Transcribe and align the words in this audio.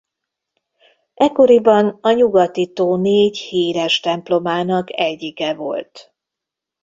Ekkoriban 1.13 1.97
a 2.01 2.11
Nyugati-tó 2.11 2.95
négy 2.95 3.37
híres 3.37 3.99
templomának 3.99 4.99
egyike 4.99 5.53
volt. 5.53 6.13